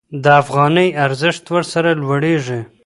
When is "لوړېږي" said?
2.01-2.59